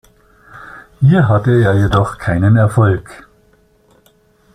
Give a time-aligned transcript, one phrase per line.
[1.01, 3.27] Hier hatte er jedoch keinen Erfolg.